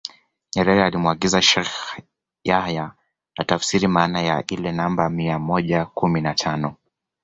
[0.55, 2.01] Nyerere alimuagiza Sheikh
[2.43, 2.91] Yahya
[3.35, 6.75] atafsiri maana ya ile namba mia moja kumi na tano